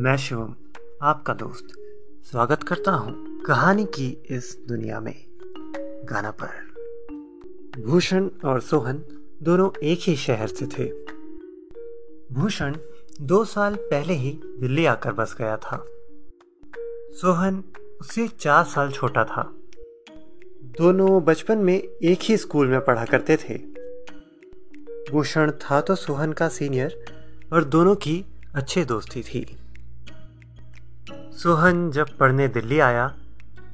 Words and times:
मैं 0.00 0.16
शिवम, 0.16 0.54
आपका 1.02 1.34
दोस्त, 1.34 1.68
स्वागत 2.30 2.62
करता 2.62 2.90
हूँ 2.90 3.42
कहानी 3.42 3.84
की 3.84 4.22
इस 4.30 4.58
दुनिया 4.68 5.00
में, 5.00 5.14
गाना 6.04 6.30
पर। 6.30 7.82
भूषण 7.82 8.30
और 8.44 8.60
सोहन 8.60 9.04
दोनों 9.42 9.70
एक 9.82 9.98
ही 10.02 10.16
शहर 10.16 10.46
से 10.46 10.66
थे। 10.66 10.84
भूषण 12.34 12.76
दो 13.20 13.44
साल 13.44 13.74
पहले 13.74 14.14
ही 14.14 14.40
दिल्ली 14.60 14.86
आकर 14.86 15.12
बस 15.12 15.36
गया 15.38 15.56
था। 15.56 15.84
सोहन 17.10 17.64
उससे 18.00 18.28
चार 18.28 18.64
साल 18.64 18.90
छोटा 18.90 19.24
था। 19.24 19.52
दोनों 20.64 21.24
बचपन 21.24 21.58
में 21.58 21.78
एक 21.78 22.18
ही 22.22 22.36
स्कूल 22.36 22.68
में 22.68 22.80
पढ़ा 22.80 23.04
करते 23.04 23.36
थे। 23.36 23.58
भूषण 25.12 25.50
था 25.50 25.80
तो 25.80 25.94
सोहन 25.94 26.32
का 26.32 26.48
सीनियर 26.48 27.04
और 27.52 27.64
दोनों 27.64 27.94
की 27.94 28.24
अच्छी 28.54 28.84
दोस्ती 28.84 29.22
थी। 29.22 29.56
सोहन 31.38 31.90
जब 31.90 32.16
पढ़ने 32.18 32.46
दिल्ली 32.48 32.78
आया 32.78 33.06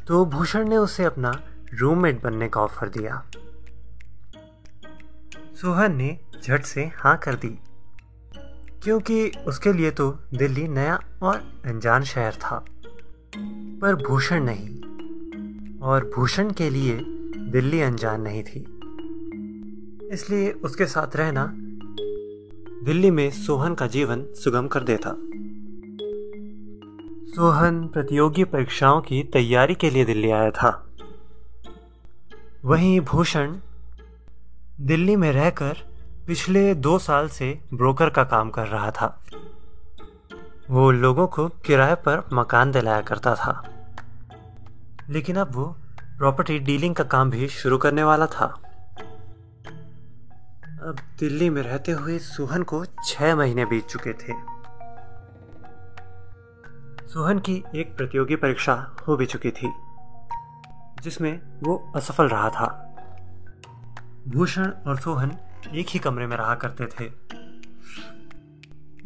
तो 0.07 0.25
भूषण 0.25 0.69
ने 0.69 0.77
उसे 0.77 1.05
अपना 1.05 1.31
रूममेट 1.75 2.23
बनने 2.23 2.49
का 2.49 2.61
ऑफ़र 2.61 2.89
दिया। 2.89 3.23
सोहन 5.55 5.97
ने 5.97 6.19
झट 6.43 6.65
से 6.65 6.85
हाँ 6.97 7.17
कर 7.19 7.35
दी, 7.35 7.49
क्योंकि 8.83 9.31
उसके 9.47 9.73
लिए 9.73 9.91
तो 9.91 10.11
दिल्ली 10.35 10.67
नया 10.69 10.99
और 11.23 11.37
अनजान 11.67 12.05
शहर 12.05 12.35
था। 12.35 12.65
पर 13.81 13.95
भूषण 14.03 14.45
नहीं, 14.45 15.79
और 15.81 16.11
भूषण 16.17 16.51
के 16.53 16.71
लिए 16.71 17.01
दिल्ली 17.51 17.81
अनजान 17.81 18.21
नहीं 18.21 18.43
थी। 18.43 18.61
इसलिए 20.13 20.51
उसके 20.65 20.87
साथ 20.87 21.17
रहना 21.17 21.51
दिल्ली 22.85 23.11
में 23.11 23.31
सोहन 23.31 23.75
का 23.75 23.87
जीवन 23.87 24.27
सुगम 24.35 24.67
कर 24.67 24.83
देता। 24.83 25.17
सोहन 27.35 27.89
प्रतियोगी 27.89 28.45
परीक्षाओं 28.45 29.01
की 29.01 29.23
तैयारी 29.23 29.75
के 29.75 29.91
लिए 29.91 30.05
दिल्ली 30.05 30.31
आया 30.31 30.51
था। 30.51 30.87
वहीं 32.65 33.01
भूषण 33.01 33.57
दिल्ली 34.81 35.17
में 35.17 35.33
रहकर 35.33 35.77
पिछले 36.27 36.75
दो 36.75 36.99
साल 36.99 37.29
से 37.29 37.61
ब्रोकर 37.75 38.11
का 38.11 38.25
काम 38.25 38.51
कर 38.51 38.67
रहा 38.67 38.91
था। 38.91 39.25
वो 40.71 40.91
लोगों 40.91 41.27
को 41.27 41.49
किराए 41.49 41.95
पर 41.95 42.29
मकान 42.33 42.71
दिलाया 42.71 43.01
करता 43.01 43.35
था। 43.35 43.69
लेकिन 45.11 45.37
अब 45.37 45.55
वो 45.55 45.65
प्रॉपर्टी 46.19 46.59
डीलिंग 46.59 46.95
का 46.95 47.05
काम 47.05 47.31
भी 47.31 47.49
शुरू 47.49 47.79
करने 47.79 48.05
वाला 48.05 48.27
था। 48.27 48.47
अब 50.83 50.97
दिल्ली 51.21 51.51
में 51.51 51.63
रहते 51.63 51.93
हुए 51.93 52.19
सोहन 52.19 52.63
को 52.63 52.85
छह 52.85 53.37
महीने 53.37 53.65
बीत 53.65 53.87
चुके 53.87 54.13
थे। 54.13 54.54
सोहन 57.09 57.39
की 57.39 57.65
एक 57.75 57.97
प्रतियोगी 57.97 58.37
परीक्षा 58.37 58.97
हो 59.09 59.17
भी 59.17 59.27
चुकी 59.27 59.51
थी, 59.51 59.73
जिसमें 61.03 61.61
वो 61.63 61.93
असफल 61.97 62.29
रहा 62.29 62.51
था। 62.51 62.67
भूषण 64.29 64.71
और 64.87 64.99
सोहन 64.99 65.37
एक 65.75 65.87
ही 65.89 65.99
कमरे 65.99 66.27
में 66.27 66.37
रहा 66.37 66.55
करते 66.55 66.87
थे। 66.87 67.05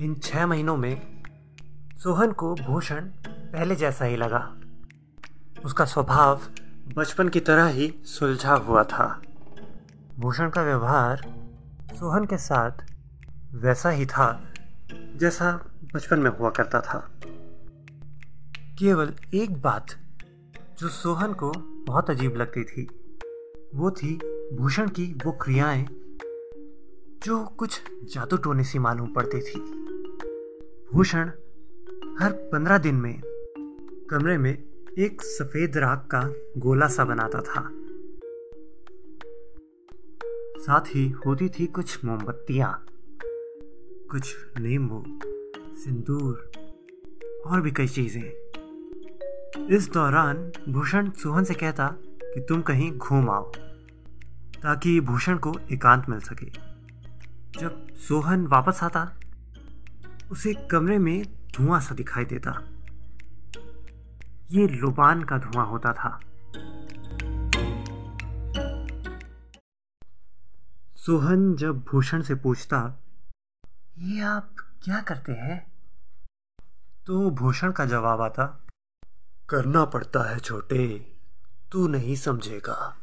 इन 0.04 0.14
छह 0.14 0.46
महीनों 0.46 0.76
में 0.76 1.22
सोहन 2.02 2.32
को 2.32 2.54
भूषण 2.54 3.00
पहले 3.28 3.76
जैसा 3.76 4.04
ही 4.04 4.16
लगा। 4.16 4.54
उसका 5.64 5.84
स्वभाव 5.84 6.41
बचपन 6.96 7.28
की 7.28 7.41
तरह 7.41 7.66
ही 7.66 7.94
सुलझा 8.04 8.54
हुआ 8.54 8.84
था। 8.84 9.20
भूषण 10.19 10.50
का 10.50 10.62
व्यवहार 10.62 11.24
सोहन 11.94 12.24
के 12.24 12.36
साथ 12.36 12.70
वैसा 13.54 13.91
ही 13.91 14.06
था, 14.06 14.44
जैसा 14.92 15.52
बचपन 15.94 16.19
में 16.19 16.30
हुआ 16.30 16.50
करता 16.50 16.80
था। 16.80 17.10
केवल 18.79 19.12
एक 19.34 19.62
बात 19.62 19.87
जो 20.78 20.89
सोहन 20.89 21.33
को 21.33 21.53
बहुत 21.87 22.11
अजीब 22.11 22.37
लगती 22.37 22.65
थी। 22.65 22.89
वो 23.75 23.91
थी 23.91 24.19
भूषण 24.53 24.89
की 24.89 25.19
वो 25.27 25.33
क्रियाएँ 25.33 25.87
जो 27.25 27.44
कुछ 27.44 27.81
जादू 28.05 28.37
टोने 28.37 28.65
सी 28.65 28.78
मालूम 28.78 29.12
पड़ती 29.12 29.41
थी। 29.41 29.61
भूषण 30.93 31.31
हर 32.19 32.33
पंद्रह 32.33 32.78
दिन 32.78 32.94
में 32.94 33.21
कमरे 34.11 34.38
में 34.38 34.65
एक 34.99 35.22
सफ़ेद 35.22 35.77
राख 35.77 36.09
का 36.15 36.34
गोला 36.56 36.87
सा 36.87 37.05
बनाता 37.05 37.41
था। 37.41 37.69
साथ 40.62 40.81
ही 40.81 41.09
होती 41.09 41.49
थी 41.49 41.67
कुछ 41.67 42.05
मोमबत्तियाँ, 42.05 42.87
कुछ 44.11 44.37
नींबू, 44.59 45.05
सिंदूर 45.78 46.53
और 47.47 47.61
भी 47.61 47.71
कई 47.71 47.88
चीज़ें। 47.88 48.47
इस 49.66 49.91
दौरान 49.94 50.52
भूषण 50.69 51.10
सोहन 51.10 51.44
से 51.44 51.54
कहता 51.54 51.88
कि 52.24 52.46
तुम 52.48 52.62
कहीं 52.62 52.92
घूम 52.92 53.30
आओ, 53.30 53.52
ताकि 54.62 55.00
भूषण 55.00 55.38
को 55.38 55.58
एकांत 55.72 56.08
मिल 56.08 56.20
सके। 56.20 56.50
जब 57.60 57.86
सोहन 57.94 58.46
वापस 58.46 58.82
आता, 58.82 59.16
उसे 60.30 60.54
कमरे 60.54 60.98
में 60.98 61.24
धुआँ 61.24 61.80
सा 61.80 61.94
दिखाई 61.94 62.24
देता। 62.24 62.62
ये 64.50 64.69
लुबान 64.69 65.22
का 65.22 65.38
धुआँ 65.38 65.66
होता 65.66 65.92
था। 65.92 66.20
सोहन 70.96 71.54
जब 71.54 71.78
भूषण 71.78 72.22
से 72.22 72.34
पूछता, 72.34 72.98
ये 73.98 74.20
आप 74.20 74.54
क्या 74.84 75.00
करते 75.00 75.32
हैं? 75.32 75.72
तो 77.06 77.30
भूषण 77.30 77.72
का 77.72 77.84
जवाब 77.84 78.20
आता 78.20 78.64
करना 79.48 79.84
पड़ता 79.84 80.31
है 80.31 80.38
छोटे। 80.38 81.12
तू 81.72 81.88
नहीं 81.88 82.16
समझेगा। 82.16 82.97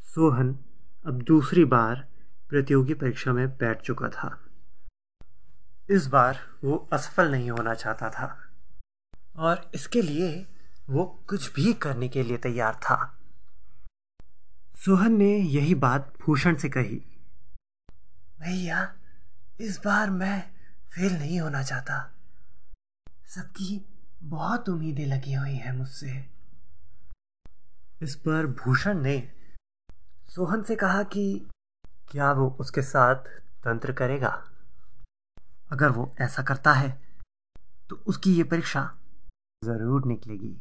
सोहन 0.00 0.58
अब 1.06 1.22
दूसरी 1.22 1.64
बार 1.64 2.08
प्रतियोगी 2.48 2.94
परीक्षा 2.94 3.32
में 3.32 3.48
बैठ 3.48 3.82
चुका 3.82 4.08
था। 4.08 4.44
इस 5.90 6.06
बार 6.06 6.38
वो 6.64 6.88
असफल 6.92 7.30
नहीं 7.30 7.50
होना 7.50 7.74
चाहता 7.74 8.10
था। 8.10 8.50
और 9.36 9.70
इसके 9.74 10.02
लिए 10.02 10.46
वो 10.88 11.24
कुछ 11.28 11.52
भी 11.52 11.74
करने 11.74 12.08
के 12.08 12.22
लिए 12.22 12.36
तैयार 12.36 12.74
था। 12.74 13.18
सोहन 14.76 15.12
ने 15.12 15.38
यही 15.38 15.74
बात 15.74 16.12
भूषण 16.20 16.56
से 16.56 16.68
कही। 16.68 17.02
भैया, 18.40 18.94
इस 19.60 19.80
बार 19.84 20.10
मैं 20.10 20.50
फेल 20.94 21.12
नहीं 21.12 21.40
होना 21.40 21.62
चाहता। 21.62 22.12
सबकी 23.26 23.86
बहुत 24.20 24.68
उम्मीदें 24.68 25.06
लगी 25.06 25.32
हुई 25.32 25.54
हैं 25.54 25.72
मुझसे। 25.72 26.08
इस 28.02 28.14
पर 28.16 28.46
भूषण 28.58 29.00
ने 29.02 29.16
सोहन 30.30 30.62
से 30.62 30.76
कहा 30.76 31.02
कि 31.04 31.24
क्या 32.10 32.30
वो 32.32 32.48
उसके 32.60 32.82
साथ 32.82 33.30
तंत्र 33.64 33.92
करेगा? 33.92 34.28
अगर 35.72 35.90
वो 35.90 36.14
ऐसा 36.20 36.42
करता 36.42 36.72
है 36.72 36.90
तो 37.90 37.96
उसकी 38.06 38.34
ये 38.36 38.44
परीक्षा 38.44 38.82
ज़रूर 39.62 40.06
निकलेगी। 40.06 40.56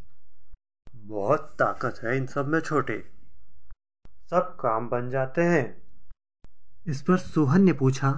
बहुत 0.88 1.56
ताकत 1.59 2.00
है 2.03 2.18
इन 2.18 2.25
सब 2.28 2.48
में 2.48 2.59
छोटे। 2.62 2.98
सब 4.31 4.56
काम 4.59 4.90
बन 4.90 5.09
जाते 5.09 5.42
हैं। 5.44 5.66
इस 6.86 7.02
पर 7.02 7.18
सोहन 7.19 7.62
ने 7.62 7.74
पूछा, 7.74 8.12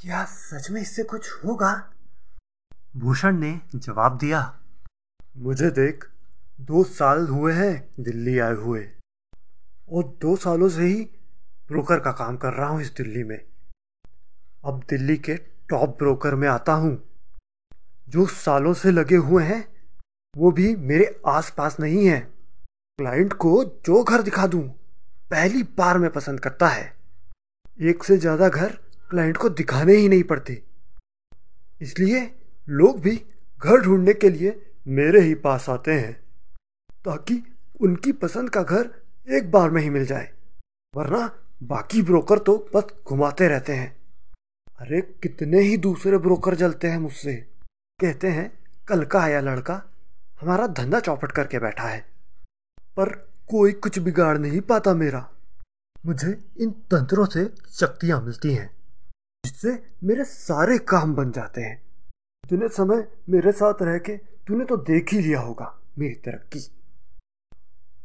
क्या 0.00 0.24
सच 0.26 0.70
में 0.70 0.80
इससे 0.80 1.02
कुछ 1.04 1.30
होगा? 1.44 1.72
भूषण 2.96 3.36
ने 3.38 3.60
जवाब 3.74 4.16
दिया, 4.18 4.40
मुझे 5.36 5.70
देख 5.70 6.04
दो 6.60 6.82
साल 6.84 7.26
हुए 7.28 7.52
हैं 7.52 7.72
दिल्ली 8.00 8.38
आए 8.38 8.54
हुए 8.54 8.80
और 9.88 10.04
दो 10.20 10.36
सालों 10.36 10.68
से 10.68 10.82
ही 10.82 11.02
ब्रोकर 11.68 12.00
का 12.00 12.12
काम 12.12 12.36
कर 12.36 12.52
रहा 12.52 12.68
हूँ 12.68 12.80
इस 12.80 12.92
दिल्ली 12.96 13.24
में। 13.24 13.36
अब 14.64 14.82
दिल्ली 14.90 15.16
के 15.18 15.34
टॉप 15.70 15.96
ब्रोकर 15.98 16.34
में 16.34 16.46
आता 16.48 16.72
हूँ। 16.74 16.96
जो 18.08 18.26
सालों 18.26 18.72
से 18.74 18.90
लगे 18.90 19.16
हुए 19.16 19.42
हैं, 19.44 19.66
वो 20.34 20.50
भी 20.52 20.74
मेरे 20.76 21.20
आसपास 21.26 21.76
नहीं 21.80 22.06
है। 22.06 22.18
क्लाइंट 22.98 23.32
को 23.34 23.62
जो 23.86 24.02
घर 24.04 24.22
दिखा 24.22 24.46
दूँ, 24.46 24.62
पहली 25.30 25.62
बार 25.78 25.98
में 25.98 26.10
पसंद 26.10 26.40
करता 26.40 26.68
है। 26.68 26.94
एक 27.82 28.04
से 28.04 28.16
ज़्यादा 28.18 28.48
घर 28.48 28.72
क्लाइंट 29.10 29.36
को 29.36 29.48
दिखाने 29.50 29.96
ही 29.96 30.08
नहीं 30.08 30.22
पड़ते। 30.22 30.62
इसलिए 31.80 32.24
लोग 32.68 33.00
भी 33.00 33.24
घर 33.58 33.76
ढूँढने 33.80 34.14
के 34.14 34.30
लिए 34.30 34.72
मेरे 34.88 35.20
ही 35.20 35.34
पास 35.34 35.68
आते 35.68 35.92
हैं, 35.92 36.20
ताकि 37.04 37.54
उनकी 37.80 38.12
पसंद 38.12 38.50
का 38.50 38.62
घर 38.62 38.90
एक 39.30 39.50
बार 39.50 39.70
में 39.70 39.82
ही 39.82 39.90
मिल 39.90 40.06
जाए। 40.06 40.32
वरना 40.96 41.38
बाकी 41.62 42.02
ब्रोकर 42.02 42.38
तो 42.38 42.70
बस 42.74 42.84
घुमाते 43.06 43.48
रहते 43.48 43.72
हैं। 43.72 43.96
अरे, 44.78 45.00
कितने 45.00 45.60
ही 45.60 45.76
दूसरे 45.76 46.18
ब्रोकर 46.18 46.54
जलते 46.54 46.88
हैं 46.88 46.98
मुझसे। 46.98 47.36
कहते 48.00 48.28
हैं, 48.28 48.58
कल 48.88 49.04
का 49.04 49.20
आया 49.20 49.40
लड़का? 49.40 49.82
हमारा 50.40 50.66
धंधा 50.66 51.00
चौपट 51.00 51.32
करके 51.32 51.58
बैठा 51.58 51.84
है। 51.84 52.06
पर 52.80 53.08
कोई 53.48 53.72
कुछ 53.72 53.98
बिगाड़ 53.98 54.38
नहीं 54.38 54.60
पाता 54.60 54.94
मेरा। 54.94 55.30
मुझे 56.06 56.44
इन 56.60 56.70
तंत्रों 56.70 57.26
से 57.26 57.50
शक्तियाँ 57.68 58.22
मिलती 58.22 58.54
हैं, 58.54 58.70
जिससे 59.46 59.90
मेरे 60.04 60.24
सारे 60.24 60.78
काम 60.78 61.14
बन 61.14 61.32
जाते 61.32 61.60
हैं। 61.60 61.85
इतने 62.46 62.68
समय 62.68 63.08
मेरे 63.28 63.52
साथ 63.52 63.74
रह 63.82 63.98
के 63.98 64.16
तूने 64.16 64.64
तो 64.64 64.76
देख 64.76 65.12
ही 65.12 65.20
लिया 65.20 65.40
होगा 65.40 65.78
मेरी 65.98 66.14
तरक्की। 66.14 66.70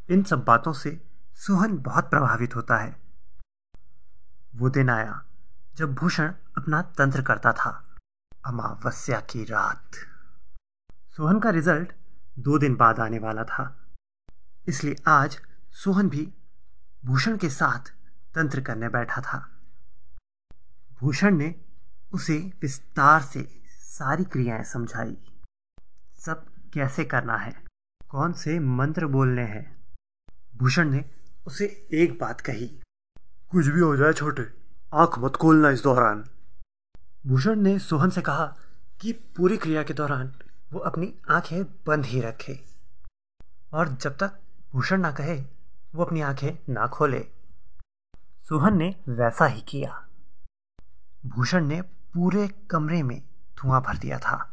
इन 0.09 0.23
सब 0.23 0.43
बातों 0.43 0.73
से 0.73 1.01
सोहन 1.35 1.77
बहुत 1.77 2.09
प्रभावित 2.09 2.55
होता 2.55 2.77
है। 2.77 2.95
वो 4.55 4.69
दिन 4.69 4.89
आया 4.89 5.25
जब 5.75 5.93
भूषण 5.93 6.33
अपना 6.57 6.81
तंत्र 6.81 7.21
करता 7.21 7.53
था। 7.53 7.99
अमावस्या 8.45 9.19
की 9.19 9.43
रात। 9.43 9.91
सोहन 11.09 11.39
का 11.39 11.49
रिज़ल्ट 11.49 11.93
दो 12.39 12.57
दिन 12.57 12.75
बाद 12.75 12.99
आने 12.99 13.19
वाला 13.19 13.43
था। 13.43 13.87
इसलिए 14.67 14.95
आज 15.07 15.39
सोहन 15.71 16.09
भी 16.09 16.33
भूषण 17.05 17.37
के 17.37 17.49
साथ 17.49 17.79
तंत्र 18.35 18.61
करने 18.61 18.89
बैठा 18.89 19.21
था। 19.21 19.49
भूषण 20.99 21.35
ने 21.35 21.55
उसे 22.13 22.53
विस्तार 22.61 23.21
से 23.21 23.60
सारी 23.91 24.23
क्रियाएँ 24.23 24.63
समझाई। 24.63 25.17
सब 26.17 26.45
कैसे 26.73 27.05
करना 27.05 27.37
है? 27.37 27.63
कौन 28.09 28.33
से 28.33 28.59
मंत्र 28.59 29.07
बोलने 29.07 29.41
हैं? 29.41 29.83
भूषण 30.57 30.89
ने 30.89 31.05
उसे 31.47 31.87
एक 31.93 32.19
बात 32.19 32.41
कही। 32.41 32.67
कुछ 33.51 33.67
भी 33.67 33.79
हो 33.79 33.97
जाए 33.97 34.13
छोटे, 34.13 34.41
आँख 34.93 35.19
मत 35.19 35.31
खोलना 35.31 35.69
इस 35.69 35.83
दौरान। 35.83 36.25
भूषण 37.27 37.55
ने 37.55 37.79
सोहन 37.79 38.09
से 38.09 38.21
कहा 38.21 38.57
कि 39.01 39.13
पूरी 39.13 39.57
क्रिया 39.57 39.83
के 39.83 39.93
दौरान 39.93 40.35
वो 40.73 40.79
अपनी 40.79 41.13
आँखें 41.31 41.63
बंद 41.63 42.05
ही 42.05 42.21
रखे। 42.21 42.65
और 43.73 43.89
जब 43.89 44.17
तक 44.17 44.39
भूषण 44.73 45.01
ना 45.01 45.11
कहे, 45.11 45.41
वो 45.95 46.05
अपनी 46.05 46.21
आँखें 46.21 46.73
ना 46.73 46.87
खोले। 46.87 47.27
सोहन 48.43 48.77
ने 48.77 48.95
वैसा 49.09 49.45
ही 49.45 49.61
किया। 49.61 50.07
भूषण 51.25 51.65
ने 51.65 51.81
पूरे 51.81 52.47
कमरे 52.47 53.03
में 53.03 53.30
धुआँ 53.61 53.81
भर 53.81 53.97
दिया 53.97 54.17
था। 54.19 54.47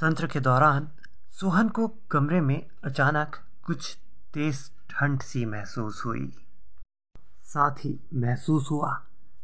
तंत्र 0.00 0.26
के 0.26 0.40
दौरान 0.40 0.88
सोहन 1.30 1.68
को 1.68 1.86
कमरे 1.88 2.40
में 2.40 2.66
अचानक 2.84 3.36
कुछ 3.64 3.96
तेज 4.34 4.70
ठंड 4.90 5.22
सी 5.22 5.44
महसूस 5.46 6.02
हुई। 6.06 6.41
साथ 7.44 7.84
ही 7.84 7.98
महसूस 8.14 8.70
हुआ, 8.70 8.90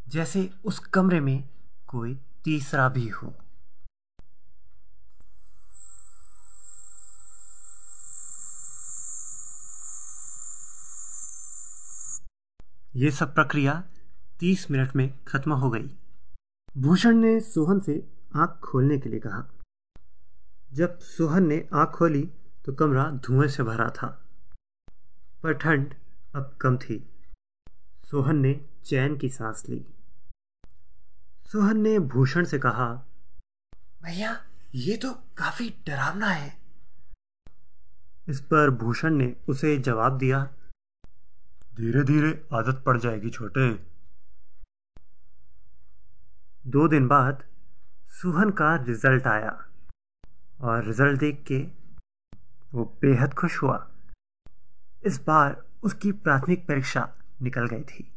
जैसे 0.09 0.51
उस 0.65 0.79
कमरे 0.79 1.21
में 1.21 1.49
कोई 1.89 2.15
तीसरा 2.45 2.89
भी 2.89 3.09
हो। 3.09 3.35
ये 12.97 13.11
सब 13.11 13.35
प्रक्रिया 13.35 13.73
तीस 14.41 14.71
मिनट 14.71 14.97
में 14.97 15.13
खत्म 15.25 15.53
हो 15.53 15.71
गई। 15.71 15.89
भूषण 16.77 17.17
ने 17.17 17.41
सोहन 17.41 17.81
से 17.81 17.95
आँख 18.37 18.59
खोलने 18.65 18.99
के 18.99 19.09
लिए 19.09 19.21
कहा। 19.21 19.45
जब 20.73 20.99
सोहन 20.99 21.47
ने 21.47 21.59
आँख 21.75 21.91
खोली 21.91 22.23
तो 22.65 22.73
कमरा 22.73 23.05
धुएँ 23.25 23.49
से 23.49 23.63
भरा 23.63 23.89
था, 23.91 24.07
पर 25.43 25.53
ठंड 25.53 25.95
अब 26.35 26.57
कम 26.61 26.77
थी। 26.77 26.99
सोहन 28.09 28.37
ने 28.37 28.53
चैन 28.85 29.17
की 29.17 29.29
सांस 29.29 29.63
ली। 29.69 29.85
सोहन 31.47 31.81
ने 31.81 31.99
भूषण 31.99 32.45
से 32.45 32.59
कहा 32.59 32.87
भैया 34.03 34.31
ये 34.75 34.97
तो 34.97 35.13
काफ़ी 35.39 35.69
डरावना 35.87 36.27
है। 36.27 36.57
इस 38.29 38.41
पर 38.41 38.71
भूषण 38.71 39.15
ने 39.15 39.35
उसे 39.49 39.77
जवाब 39.79 40.19
दिया 40.19 40.43
धीरे 41.77 42.05
धीरे 42.05 42.31
आदत 42.53 42.83
पड़ 42.87 42.97
जाएगी 42.99 43.31
छोटे। 43.31 43.69
दो 46.67 46.89
दिन 46.89 47.09
बाद 47.09 47.45
सोहन 48.13 48.51
का 48.53 48.75
रिज़ल्ट 48.85 49.27
आया 49.27 49.53
और 50.61 50.85
रिज़ल्ट 50.85 51.21
देख 51.21 51.45
के 51.53 51.59
वो 52.73 52.85
बेहद 53.03 53.35
खुश 53.35 53.63
हुआ। 53.63 53.79
इस 55.05 55.21
बार 55.27 55.63
उसकी 55.83 56.13
प्राथमिक 56.13 56.67
परीक्षा 56.69 57.09
निकल 57.43 57.67
गई 57.67 57.85
थी। 57.85 58.13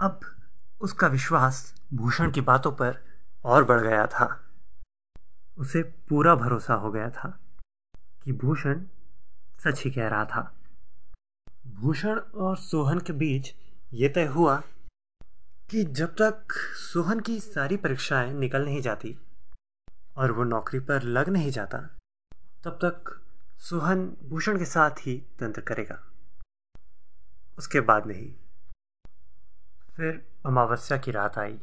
अब 0.00 0.20
उसका 0.80 1.06
विश्वास 1.06 1.74
भूषण 1.94 2.30
की 2.30 2.40
बातों 2.40 2.72
पर 2.72 3.04
और 3.44 3.64
बढ़ 3.64 3.80
गया 3.80 4.06
था। 4.06 4.44
उसे 5.58 5.82
पूरा 5.82 6.34
भरोसा 6.34 6.74
हो 6.74 6.92
गया 6.92 7.10
था 7.10 7.38
कि 8.24 8.32
भूषण 8.32 8.86
सच 9.64 9.82
ही 9.84 9.90
कह 9.90 10.08
रहा 10.08 10.24
था। 10.24 10.54
भूषण 11.66 12.18
और 12.18 12.56
सोहन 12.56 12.98
के 12.98 13.12
बीच 13.12 13.54
ये 13.92 14.08
तय 14.08 14.26
हुआ 14.26 14.62
कि 15.70 15.84
जब 15.84 16.14
तक 16.14 16.52
सोहन 16.92 17.20
की 17.20 17.40
सारी 17.40 17.76
परीक्षाएँ 17.76 18.32
निकल 18.32 18.64
नहीं 18.64 18.82
जाती 18.82 19.18
और 20.16 20.32
वो 20.32 20.44
नौकरी 20.44 20.80
पर 20.80 21.02
लग 21.02 21.28
नहीं 21.28 21.50
जाता, 21.50 21.78
तब 22.64 22.70
तक 22.70 23.20
सोहन 23.58 24.16
भूषण 24.22 24.58
के 24.58 24.64
साथ 24.64 24.90
ही 24.90 25.26
तंत्र 25.38 25.60
करेगा। 25.60 26.11
उसके 27.58 27.80
बाद 27.80 28.06
नहीं। 28.06 28.34
फिर 29.96 30.32
अमावस्या 30.46 30.98
की 30.98 31.10
रात 31.10 31.38
आई। 31.38 31.60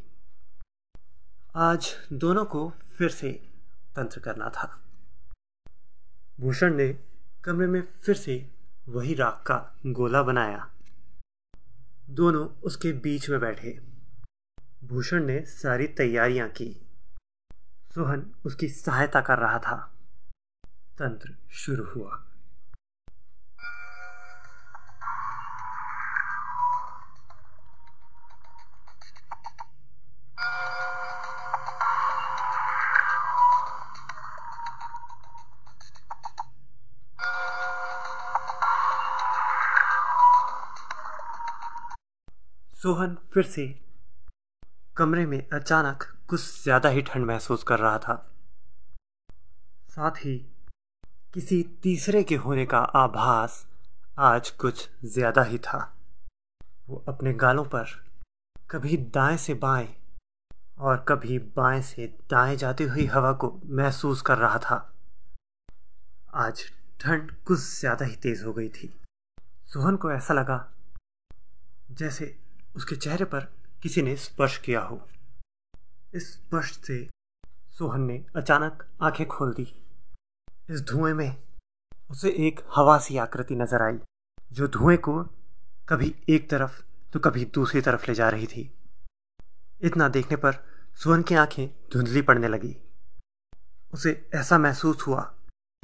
आज 1.56 1.96
दोनों 2.14 2.46
को 2.46 2.70
फिर 2.70 3.10
से 3.10 3.32
तंत्र 3.96 4.20
करना 4.20 4.50
था। 4.50 4.84
भूषण 6.40 6.74
ने 6.74 7.00
कमरे 7.44 7.68
में 7.68 7.88
फिर 8.06 8.16
से 8.16 8.52
वही 8.90 9.14
राख 9.14 9.44
का 9.48 9.78
गोला 9.86 10.24
बनाया। 10.24 10.76
दोनों 12.10 12.48
उसके 12.48 12.92
बीच 12.92 13.30
में 13.30 13.40
बैठे। 13.40 13.82
भूषण 14.84 15.24
ने 15.24 15.46
सारी 15.46 15.88
तैयारियाँ 15.88 16.50
की। 16.50 16.88
सोहन 17.96 18.36
उसकी 18.46 18.70
सहायता 18.70 19.22
कर 19.22 19.38
रहा 19.38 19.60
था। 19.60 19.96
तंत्र 20.98 21.36
शुरू 21.52 21.86
हुआ। 21.86 22.29
सोहन 42.80 43.18
फिर 43.34 43.44
से 43.44 43.66
कमरे 44.98 45.26
में 45.26 45.50
अचानक 45.54 46.04
कुछ 46.30 46.42
ज़्यादा 46.64 46.90
ही 46.90 47.02
ठंड 47.02 47.26
महसूस 47.26 47.64
कर 47.64 47.80
रहा 47.80 47.98
था। 47.98 48.16
साथ 49.90 50.18
ही 50.18 50.36
किसी 51.34 51.62
तीसरे 51.84 52.24
के 52.24 52.36
होने 52.36 52.66
का 52.66 52.78
आभास 52.78 53.66
आज 54.20 54.50
कुछ 54.62 54.88
ज़्यादा 55.06 55.44
ही 55.44 55.58
था। 55.58 55.80
वो 56.90 57.04
अपने 57.08 57.34
गालों 57.34 57.66
पर 57.66 57.96
कभी 58.70 58.98
दाएँ 59.14 59.38
से 59.38 59.54
बाएँ 59.60 59.88
और 60.80 61.06
कभी 61.10 61.40
बाएँ 61.56 61.82
से 61.82 62.08
दाएँ 62.32 62.56
जाती 62.56 62.84
हुई 62.86 63.06
हवा 63.06 63.34
को 63.34 63.54
महसूस 63.66 64.22
कर 64.22 64.38
रहा 64.38 64.58
था। 64.60 64.86
आज 66.38 66.64
ठंड 67.02 67.32
कुछ 67.46 67.60
ज़्यादा 67.60 68.06
ही 68.06 68.16
तेज़ 68.16 68.46
हो 68.46 68.54
गई 68.54 68.70
थी। 68.70 68.94
सोहन 69.68 69.96
को 69.96 70.12
ऐसा 70.12 70.34
लगा 70.34 70.66
जैसे 71.92 72.36
उसके 72.76 72.96
चेहरे 72.96 73.26
पर 73.26 73.48
किसी 73.84 74.02
ने 74.02 74.16
स्पर्श 74.16 74.58
किया 74.58 74.82
हो। 74.82 75.02
इस 76.14 76.34
स्पर्श 76.34 76.72
से 76.78 77.08
सोहन 77.72 78.02
ने 78.02 78.26
अचानक 78.36 78.88
आँखें 79.02 79.28
खोल 79.28 79.54
दी। 79.54 79.68
इस 80.70 80.82
धुएँ 80.82 81.14
में 81.14 81.36
उसे 82.12 82.30
एक 82.48 82.60
हवा 82.76 82.98
सी 82.98 83.18
आकृति 83.18 83.56
नज़र 83.56 83.82
आई, 83.82 84.00
जो 84.52 84.68
धुएँ 84.68 84.98
को 84.98 85.24
कभी 85.90 86.16
एक 86.30 86.50
तरफ़ 86.50 86.82
तो 87.14 87.20
कभी 87.20 87.46
दूसरी 87.46 87.82
तरफ़ 87.82 88.08
ले 88.08 88.14
जा 88.16 88.30
रही 88.30 88.48
थी। 88.48 88.72
इतना 89.82 90.08
देखने 90.08 90.38
पर 90.38 90.64
सोहन 90.96 91.22
की 91.22 91.36
आँखें 91.36 91.68
धुंधली 91.94 92.22
पड़ने 92.22 92.48
लगी। 92.48 92.76
उसे 93.94 94.30
ऐसा 94.36 94.58
महसूस 94.58 95.08
हुआ, 95.08 95.34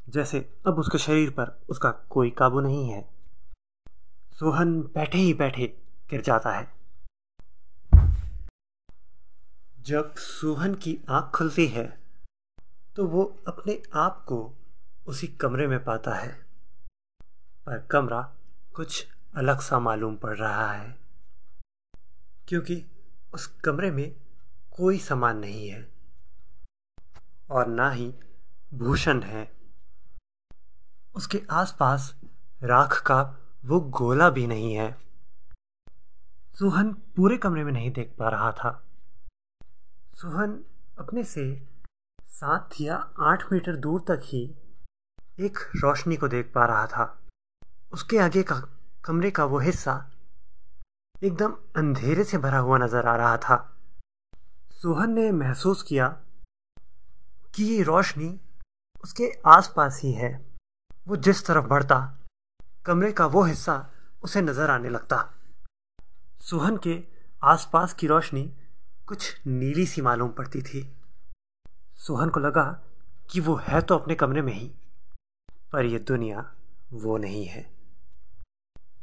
जैसे 0.10 0.40
अब 0.68 0.80
उसके 0.80 0.98
शरीर 0.98 1.30
पर 1.30 1.60
उसका 1.70 1.92
कोई 1.92 2.30
काबू 2.30 2.60
नहीं 2.60 2.90
है। 2.90 3.02
सोहन 4.32 4.82
बैठे 4.82 5.18
ही 5.18 5.34
बैठे 5.34 5.68
गिर 6.10 6.22
जाता 6.22 6.52
है। 6.52 6.75
जब 9.86 10.14
सोहन 10.16 10.74
की 10.76 10.98
आँख 11.10 11.36
खुलती 11.36 11.66
है 11.68 11.86
तो 12.96 13.06
वो 13.08 13.24
अपने 13.48 13.82
आप 13.94 14.24
को 14.24 14.38
उसी 15.08 15.28
कमरे 15.28 15.68
में 15.68 15.84
पाता 15.84 16.14
है। 16.16 16.32
पर 17.66 17.80
कमरा 17.92 18.22
कुछ 18.76 19.08
अलग 19.36 19.60
सा 19.60 19.80
मालूम 19.80 20.16
पड़ 20.16 20.38
रहा 20.38 20.72
है, 20.72 20.98
क्योंकि 22.48 22.86
उस 23.34 23.46
कमरे 23.48 23.92
में 23.92 24.16
कोई 24.72 25.00
सामान 25.00 25.38
नहीं 25.38 25.68
है, 25.70 25.88
और 27.50 27.68
ना 27.68 27.90
ही 27.92 28.14
भूषण 28.74 29.22
है। 29.22 29.52
उसके 31.16 31.42
आसपास 31.52 32.14
राख 32.62 33.02
का 33.02 33.22
वो 33.66 33.80
गोला 33.80 34.30
भी 34.30 34.48
नहीं 34.48 34.74
है। 34.74 34.98
सुहन 36.60 36.94
पूरे 37.16 37.38
कमरे 37.38 37.64
में 37.64 37.72
नहीं 37.72 37.92
देख 37.92 38.16
पा 38.20 38.30
रहा 38.30 38.52
था। 38.52 38.85
सुहन 40.16 40.52
अपने 41.00 41.24
से 41.24 41.44
सात 42.30 42.76
या 42.82 42.96
आठ 43.22 43.44
मीटर 43.52 43.76
दूर 43.76 44.02
तक 44.02 44.22
ही 44.24 44.44
एक 45.40 45.58
रोशनी 45.76 46.16
को 46.16 46.28
देख 46.28 46.52
पा 46.56 46.66
रहा 46.66 46.86
था। 46.88 47.06
उसके 47.94 48.18
आगे 48.18 48.44
का 48.44 48.56
कमरे 49.06 49.32
का 49.32 49.46
वो 49.46 49.60
हिस्सा 49.60 49.96
एकदम 51.16 51.56
अंधेरे 51.76 52.24
से 52.24 52.38
भरा 52.38 52.58
हुआ 52.58 52.78
नज़र 52.78 53.08
आ 53.08 53.16
रहा 53.16 53.38
था। 53.38 53.58
सोहन 54.72 55.14
ने 55.14 55.32
महसूस 55.34 55.84
किया 55.84 56.08
कि 57.56 57.64
ये 57.66 57.84
रोशनी 57.84 58.34
उसके 59.04 59.32
आसपास 59.48 60.02
ही 60.04 60.12
है। 60.14 60.34
वो 61.08 61.16
जिस 61.18 61.46
तरफ़ 61.48 61.66
बढ़ता, 61.66 62.20
कमरे 62.86 63.12
का 63.12 63.26
वो 63.28 63.44
हिस्सा 63.44 63.84
उसे 64.24 64.42
नज़र 64.42 64.70
आने 64.70 64.90
लगता। 64.90 65.26
सोहन 66.42 66.78
के 66.78 67.04
आसपास 67.44 67.94
की 67.94 68.08
रोशनी 68.08 68.52
कुछ 69.08 69.48
नीली 69.48 69.86
सी 69.86 70.02
मालूम 70.02 70.30
पड़ती 70.30 70.62
थी। 70.62 70.82
सोहन 72.00 72.30
को 72.30 72.40
लगा 72.40 72.64
कि 73.30 73.40
वो 73.40 73.56
है 73.64 73.82
तो 73.82 73.98
अपने 73.98 74.16
कमरे 74.16 74.42
में 74.42 74.54
ही, 74.54 74.68
पर 75.74 75.86
यह 75.86 76.00
दुनिया 76.00 76.52
वो 76.94 77.18
नहीं 77.18 77.46
है, 77.46 77.66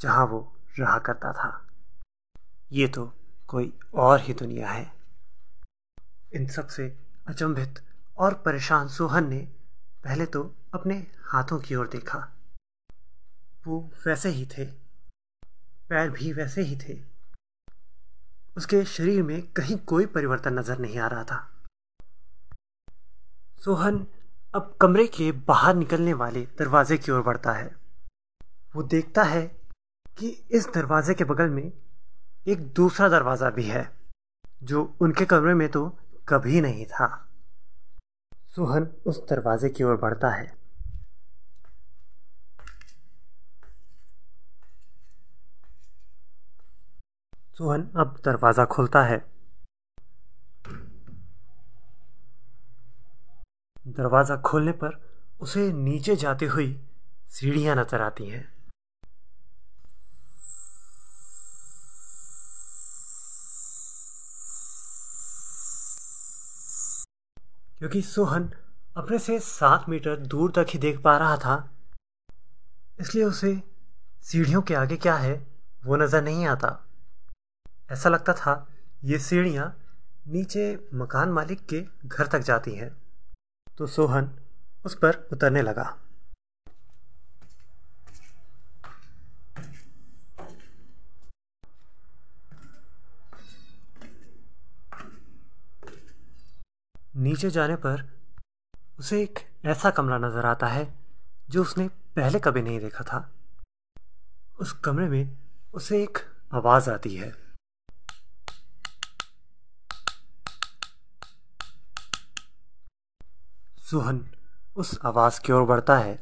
जहाँ 0.00 0.26
वो 0.26 0.40
रहा 0.78 0.98
करता 0.98 1.32
था। 1.32 1.50
ये 2.72 2.88
तो 2.88 3.04
कोई 3.48 3.72
और 3.94 4.20
ही 4.20 4.34
दुनिया 4.34 4.70
है। 4.70 4.90
इन 6.32 6.46
सबसे 6.48 6.86
अचंभित 7.26 7.80
और 8.18 8.34
परेशान 8.44 8.88
सोहन 8.88 9.28
ने 9.28 9.38
पहले 10.04 10.26
तो 10.26 10.42
अपने 10.74 10.94
हाथों 11.24 11.58
की 11.58 11.74
ओर 11.74 11.88
देखा। 11.88 12.18
वो 13.66 13.80
वैसे 14.06 14.28
ही 14.28 14.46
थे, 14.48 14.64
पैर 15.90 16.10
भी 16.10 16.32
वैसे 16.32 16.62
ही 16.62 16.76
थे। 16.78 17.00
उसके 18.56 18.84
शरीर 18.84 19.22
में 19.22 19.40
कहीं 19.52 19.76
कोई 19.86 20.06
परिवर्तन 20.06 20.58
नज़र 20.58 20.78
नहीं 20.78 20.98
आ 20.98 21.06
रहा 21.06 21.24
था। 21.24 21.48
सोहन 23.58 24.06
अब 24.54 24.74
कमरे 24.80 25.06
के 25.06 25.30
बाहर 25.48 25.74
निकलने 25.74 26.12
वाले 26.14 26.40
दरवाजे 26.58 26.96
की 26.98 27.12
ओर 27.12 27.22
बढ़ता 27.22 27.52
है। 27.52 27.74
वो 28.74 28.82
देखता 28.82 29.22
है 29.22 29.42
कि 30.18 30.28
इस 30.50 30.68
दरवाजे 30.74 31.14
के 31.14 31.24
बगल 31.24 31.48
में 31.48 31.72
एक 32.46 32.66
दूसरा 32.72 33.08
दरवाज़ा 33.08 33.50
भी 33.50 33.64
है, 33.64 33.88
जो 34.62 34.94
उनके 35.00 35.24
कमरे 35.24 35.54
में 35.54 35.68
तो 35.68 35.88
कभी 36.28 36.60
नहीं 36.60 36.86
था। 36.86 37.08
सोहन 38.48 38.88
उस 39.06 39.22
दरवाजे 39.28 39.68
की 39.68 39.84
ओर 39.84 39.96
बढ़ता 39.96 40.30
है। 40.30 40.61
सोहन 47.56 47.82
अब 47.96 48.16
दरवाज़ा 48.24 48.64
खोलता 48.64 49.02
है। 49.02 49.16
दरवाज़ा 53.88 54.36
खोलने 54.40 54.72
पर 54.72 55.00
उसे 55.40 55.72
नीचे 55.74 56.14
जाती 56.16 56.46
हुई 56.46 56.68
सीढ़ियाँ 57.30 57.74
नज़र 57.76 58.02
आती 58.02 58.28
हैं। 58.28 58.44
क्योंकि 67.78 68.02
सोहन 68.02 68.48
अपने 68.96 69.18
से 69.18 69.38
सात 69.40 69.88
मीटर 69.88 70.16
दूर 70.26 70.52
तक 70.56 70.66
ही 70.70 70.78
देख 70.78 71.00
पा 71.02 71.16
रहा 71.18 71.36
था, 71.36 71.56
इसलिए 72.98 73.24
उसे 73.24 73.52
सीढ़ियों 74.24 74.62
के 74.62 74.74
आगे 74.74 74.96
क्या 74.96 75.14
है 75.16 75.34
वो 75.82 75.96
नज़र 75.96 76.22
नहीं 76.22 76.46
आता। 76.46 76.68
ऐसा 77.92 78.08
लगता 78.08 78.32
था 78.32 78.52
ये 79.04 79.18
सीढ़ियाँ 79.18 79.66
नीचे 80.28 80.62
मकान 80.94 81.28
मालिक 81.28 81.66
के 81.66 81.80
घर 82.06 82.26
तक 82.26 82.38
जाती 82.38 82.74
हैं। 82.74 82.90
तो 83.78 83.86
सोहन 83.86 84.30
उस 84.84 84.94
पर 84.94 85.28
उतरने 85.32 85.62
लगा। 85.62 85.98
नीचे 97.16 97.50
जाने 97.50 97.76
पर 97.76 98.08
उसे 98.98 99.22
एक 99.22 99.38
ऐसा 99.64 99.90
कमरा 99.90 100.18
नज़र 100.18 100.46
आता 100.46 100.66
है 100.66 100.86
जो 101.50 101.62
उसने 101.62 101.88
पहले 102.16 102.38
कभी 102.38 102.62
नहीं 102.62 102.80
देखा 102.80 103.04
था। 103.04 103.28
उस 104.60 104.72
कमरे 104.84 105.08
में 105.08 105.38
उसे 105.74 106.02
एक 106.02 106.18
आवाज़ 106.52 106.90
आती 106.90 107.14
है। 107.16 107.41
सुहन 113.92 114.20
उस 114.76 114.90
आवाज़ 115.04 115.40
की 115.40 115.52
ओर 115.52 115.62
बढ़ता 115.66 115.96
है। 115.98 116.12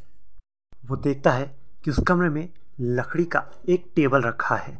वो 0.72 0.96
देखता 0.98 1.30
है 1.30 1.44
कि 1.84 1.90
उस 1.90 1.98
कमरे 2.08 2.28
में 2.28 2.48
लकड़ी 2.80 3.24
का 3.24 3.42
एक 3.68 3.84
टेबल 3.96 4.22
रखा 4.22 4.54
है। 4.56 4.72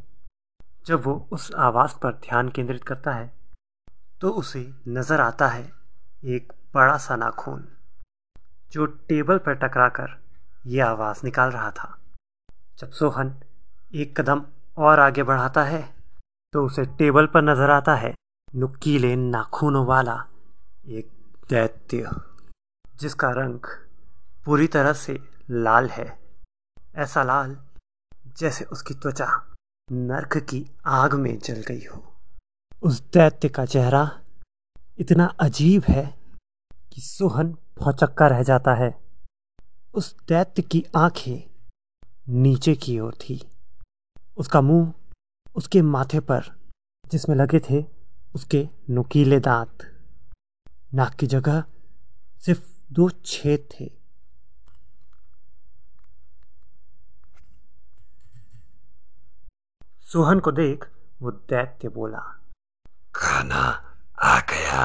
जब 0.85 1.03
वो 1.03 1.13
उस 1.31 1.51
आवाज़ 1.57 1.91
पर 2.01 2.13
ध्यान 2.23 2.49
केंद्रित 2.49 2.83
करता 2.83 3.11
है 3.13 3.31
तो 4.21 4.29
उसे 4.31 4.59
नज़र 4.89 5.21
आता 5.21 5.47
है 5.47 5.63
एक 6.27 6.51
बड़ा 6.73 6.97
सा 6.97 7.15
नाखून, 7.15 7.63
जो 8.71 8.85
टेबल 8.85 9.37
पर 9.37 9.53
टकराकर 9.57 10.17
यह 10.67 10.85
आवाज़ 10.85 11.21
निकाल 11.25 11.51
रहा 11.51 11.69
था। 11.71 11.97
जब 12.79 12.91
सोहन 12.91 13.33
एक 13.93 14.19
कदम 14.19 14.41
और 14.79 14.99
आगे 14.99 15.23
बढ़ाता 15.23 15.63
है 15.65 15.81
तो 16.53 16.65
उसे 16.65 16.85
टेबल 16.97 17.27
पर 17.27 17.41
नज़र 17.43 17.71
आता 17.71 17.95
है 17.95 18.13
नुकीले 18.47 19.15
नाखूनों 19.15 19.85
वाला 19.85 20.17
एक 20.89 21.09
दैत्य। 21.49 22.11
जिसका 23.01 23.29
रंग 23.31 23.59
पूरी 24.45 24.67
तरह 24.67 24.93
से 24.93 25.19
लाल 25.49 25.89
है। 25.89 26.19
ऐसा 26.95 27.23
लाल 27.23 27.57
जैसे 28.37 28.65
उसकी 28.65 28.93
त्वचा 28.93 29.55
नर्क 29.91 30.37
की 30.37 30.71
आग 30.85 31.13
में 31.13 31.39
जल 31.39 31.61
गई 31.67 31.85
हो। 31.85 32.13
उस 32.83 33.01
दैत्य 33.01 33.49
का 33.49 33.65
चेहरा 33.65 34.21
इतना 34.99 35.25
अजीब 35.25 35.83
है 35.83 36.17
कि 36.93 37.01
सोहन 37.01 37.53
फौचक्का 37.53 38.27
रह 38.27 38.43
जाता 38.43 38.73
है। 38.73 38.99
उस 39.93 40.15
दैत्य 40.27 40.61
की 40.61 40.85
आँखें 40.95 41.37
नीचे 42.29 42.75
की 42.75 42.99
ओर 42.99 43.13
थी। 43.15 43.49
उसका 44.37 44.61
मुँह 44.61 44.93
उसके 45.55 45.81
माथे 45.81 46.19
पर 46.19 46.41
जिसमें 47.11 47.35
लगे 47.35 47.59
थे 47.59 47.85
उसके 48.35 48.67
नुकीले 48.89 49.39
दांत। 49.39 49.77
नाक 50.93 51.13
की 51.13 51.27
जगह 51.27 51.63
सिर्फ़ 52.39 52.70
दो 52.91 53.09
छेद 53.25 53.67
थे। 53.71 53.89
सोहन 60.11 60.39
को 60.39 60.51
देख 60.51 60.85
वो 61.21 61.31
दैत्य 61.31 61.89
बोला 61.89 62.19
खाना 63.15 63.61
आ 64.19 64.39
गया। 64.39 64.83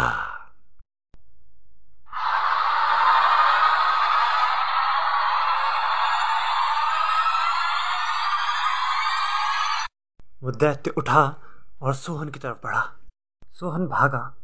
वो 10.42 10.52
दैत्य 10.52 10.90
उठा 10.90 11.22
और 11.82 11.94
सोहन 11.94 12.28
की 12.28 12.38
तरफ़ 12.38 12.58
बढ़ा। 12.64 12.82
सोहन 13.52 13.86
भागा 13.86 14.34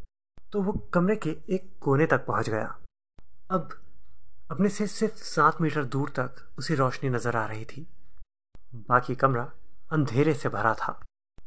तो 0.53 0.63
वो 0.63 0.73
कमरे 0.95 1.17
के 1.17 1.31
एक 1.31 1.73
कोने 1.81 2.07
तक 2.07 2.27
पहुँच 2.27 2.49
गया। 2.49 2.79
अब, 3.53 3.69
अपने 4.51 4.69
से 4.69 4.87
सिर्फ़ 4.87 5.17
सात 5.17 5.61
मीटर 5.61 5.85
दूर 5.85 6.09
तक 6.09 6.37
उसी 6.59 6.75
रोशनी 6.75 7.09
नज़र 7.11 7.37
आ 7.37 7.45
रही 7.47 7.65
थी। 7.65 7.87
बाकी 8.89 9.15
कमरा 9.15 9.43
अंधेरे 9.93 10.35
से 10.35 10.49
भरा 10.49 10.73
था 10.75 10.99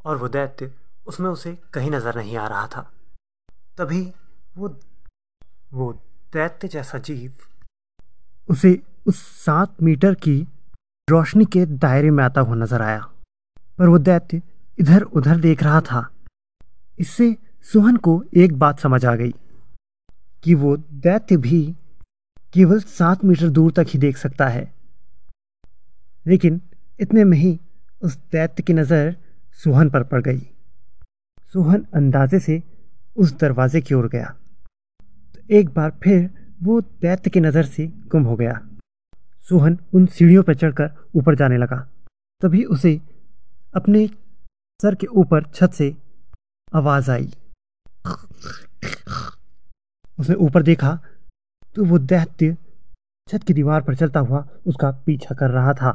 और 0.05 0.17
वो 0.17 0.27
दैत्य 0.27 0.71
उसमें 1.07 1.29
उसे 1.29 1.57
कहीं 1.73 1.89
नज़र 1.91 2.15
नहीं 2.15 2.35
आ 2.37 2.47
रहा 2.47 2.67
था। 2.67 2.81
तभी 3.77 4.01
वो 4.57 4.67
वो 5.73 5.91
दैत्य 6.33 6.67
जैसा 6.67 6.97
जीव 6.97 7.31
उसे 8.49 8.79
उस 9.07 9.21
सात 9.43 9.81
मीटर 9.81 10.13
की 10.15 10.35
रोशनी 11.07 11.45
के 11.45 11.65
दायरे 11.65 12.11
में 12.11 12.23
आता 12.23 12.41
हुआ 12.41 12.55
नज़र 12.55 12.81
आया। 12.81 12.99
पर 13.79 13.87
वो 13.87 13.97
दैत्य 13.99 14.41
इधर 14.77 15.01
उधर 15.01 15.39
देख 15.39 15.63
रहा 15.63 15.79
था। 15.81 16.07
इससे 16.99 17.35
सोहन 17.65 17.97
को 17.97 18.23
एक 18.37 18.59
बात 18.59 18.79
समझ 18.79 19.03
आ 19.05 19.15
गई 19.15 19.33
कि 20.43 20.53
वो 20.55 20.75
दैत्य 20.77 21.37
भी 21.37 21.75
केवल 22.55 22.79
सात 22.79 23.23
मीटर 23.25 23.49
दूर 23.49 23.71
तक 23.71 23.85
ही 23.89 23.99
देख 23.99 24.17
सकता 24.17 24.47
है। 24.47 24.73
लेकिन 26.27 26.61
इतने 26.99 27.23
में 27.23 27.37
ही 27.37 27.59
उस 28.01 28.17
दैत्य 28.31 28.63
की 28.63 28.73
नज़र 28.73 29.15
सोहन 29.63 29.89
पर 29.89 30.03
पड़ 30.03 30.21
गई। 30.21 30.39
सोहन 31.53 31.85
अंदाजे 31.95 32.39
से 32.39 32.63
उस 33.17 33.33
दरवाजे 33.37 33.81
की 33.81 33.93
ओर 33.93 34.07
गया। 34.07 34.35
तो 35.35 35.55
एक 35.55 35.69
बार 35.69 35.91
फिर 36.03 36.29
वो 36.63 36.81
दैत्य 36.81 37.29
की 37.29 37.39
नज़र 37.39 37.65
से 37.65 37.87
गुम 37.87 38.23
हो 38.23 38.35
गया। 38.35 38.53
सोहन 39.49 39.77
उन 39.93 40.05
सीढ़ियों 40.05 40.43
पर 40.43 40.55
चढ़कर 40.55 40.91
ऊपर 41.15 41.35
जाने 41.35 41.57
लगा। 41.57 41.77
तभी 42.41 42.63
उसे 42.63 43.01
अपने 43.75 44.07
सर 44.79 44.95
के 44.95 45.07
ऊपर 45.07 45.43
छत 45.43 45.73
से 45.73 45.95
आवाज़ 46.75 47.11
आई। 47.11 47.33
उसने 50.19 50.35
ऊपर 50.35 50.63
देखा 50.63 50.99
तो 51.75 51.85
वो 51.85 51.97
दैत्य 51.99 52.55
छत 53.27 53.43
की 53.43 53.53
दीवार 53.53 53.81
पर 53.81 53.95
चलता 53.95 54.19
हुआ 54.19 54.45
उसका 54.67 54.91
पीछा 55.05 55.35
कर 55.35 55.49
रहा 55.49 55.73
था। 55.73 55.91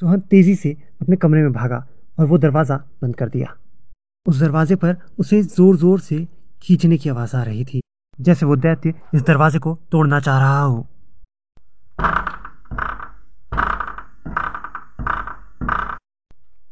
सोहन 0.00 0.20
तेज़ी 0.20 0.54
से 0.56 0.72
अपने 1.02 1.16
कमरे 1.16 1.42
में 1.42 1.52
भागा 1.52 1.86
और 2.18 2.26
वो 2.26 2.38
दरवाज़ा 2.38 2.76
बंद 3.02 3.16
कर 3.16 3.28
दिया। 3.28 3.54
उस 4.26 4.40
दरवाजे 4.40 4.76
पर 4.76 4.96
उसे 5.18 5.42
ज़ोर 5.44 5.76
ज़ोर 5.76 6.00
से 6.00 6.26
खींचने 6.62 6.98
की 6.98 7.08
आवाज़ 7.08 7.36
आ 7.36 7.42
रही 7.42 7.64
थी, 7.64 7.80
जैसे 8.18 8.46
वो 8.46 8.56
दैत्य 8.56 8.94
इस 9.14 9.22
दरवाजे 9.22 9.58
को 9.58 9.78
तोड़ना 9.92 10.20
चाह 10.20 10.38
रहा 10.38 10.60
हो। 10.60 10.86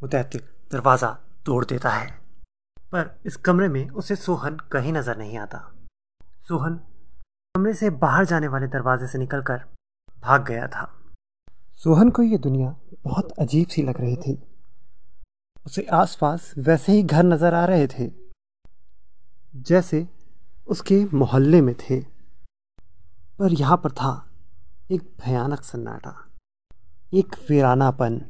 वो 0.02 0.08
दैत्य 0.08 0.38
दरवाज़ा 0.72 1.16
तोड़ 1.46 1.64
देता 1.64 1.90
है, 1.90 2.06
पर 2.92 3.14
इस 3.26 3.36
कमरे 3.38 3.68
में 3.68 3.88
उसे 3.90 4.16
सोहन 4.16 4.58
कहीं 4.72 4.92
नज़र 4.92 5.16
नहीं 5.18 5.38
आता। 5.38 5.68
सोहन 6.42 6.80
कमरे 7.54 7.72
से 7.74 7.88
बाहर 7.92 8.24
जाने 8.24 8.48
वाले 8.48 8.66
दरवाजे 8.66 9.06
से 9.06 9.18
निकलकर 9.18 9.56
भाग 10.18 10.44
गया 10.44 10.66
था। 10.66 10.84
सोहन 11.80 12.10
को 12.10 12.22
यह 12.22 12.38
दुनिया 12.38 12.74
बहुत 13.04 13.32
अजीब 13.40 13.68
सी 13.68 13.82
लग 13.82 14.00
रही 14.00 14.16
थी। 14.16 14.32
उसे 15.66 15.82
आसपास 15.92 16.52
वैसे 16.58 16.92
ही 16.92 17.02
घर 17.02 17.22
नज़र 17.22 17.54
आ 17.54 17.64
रहे 17.64 17.86
थे, 17.86 18.10
जैसे 19.58 20.06
उसके 20.66 21.04
मोहल्ले 21.14 21.60
में 21.60 21.74
थे। 21.74 22.00
पर 23.38 23.52
यहाँ 23.52 23.76
पर 23.76 23.92
था 23.92 24.14
एक 24.90 25.02
भयानक 25.20 25.62
सन्नाटा, 25.62 26.16
एक 27.14 27.36
वीरानापन। 27.50 28.20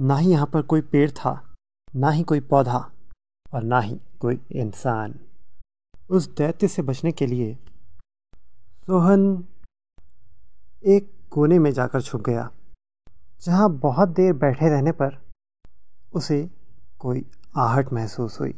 ना 0.00 0.16
ही 0.16 0.30
यहाँ 0.30 0.46
पर 0.46 0.62
कोई 0.62 0.80
पेड़ 0.82 1.10
था, 1.10 1.40
ना 1.88 2.10
ही 2.10 2.22
कोई 2.22 2.40
पौधा 2.42 2.90
और 3.46 3.62
ना 3.64 3.80
ही 3.80 4.00
कोई 4.20 4.40
इंसान। 4.52 5.18
उस 6.10 6.34
दैत्य 6.36 6.68
से 6.68 6.82
बचने 6.82 7.12
के 7.12 7.26
लिए 7.26 7.56
सोहन 8.84 9.44
एक 10.86 11.28
कोने 11.30 11.58
में 11.58 11.72
जाकर 11.72 12.02
छुप 12.02 12.20
गया। 12.20 12.50
जहाँ 13.42 13.70
बहुत 13.70 14.08
देर 14.08 14.32
बैठे 14.32 14.68
रहने 14.68 14.92
पर 14.92 15.22
उसे 16.12 16.50
कोई 16.98 17.30
आहट 17.56 17.92
महसूस 17.92 18.40
हुई। 18.40 18.52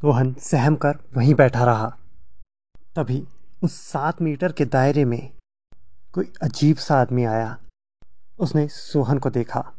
सोहन 0.00 0.34
सहम 0.34 0.76
कर 0.76 0.98
वहीं 1.16 1.34
बैठा 1.34 1.64
रहा। 1.64 1.98
तभी 2.96 3.28
उस 3.62 3.72
सात 3.72 4.22
मीटर 4.22 4.52
के 4.52 4.64
दायरे 4.64 5.04
में 5.04 5.32
कोई 6.12 6.32
अजीब 6.42 6.76
सा 6.76 7.00
आदमी 7.00 7.24
आया। 7.24 7.58
उसने 8.38 8.68
सोहन 8.68 9.18
को 9.18 9.30
देखा। 9.30 9.72